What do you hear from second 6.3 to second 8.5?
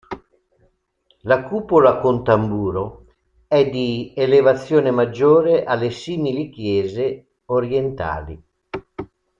chiese orientali.